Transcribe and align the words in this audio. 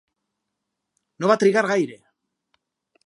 No 1.23 1.31
va 1.33 1.37
trigar 1.43 1.65
gaire. 1.73 1.99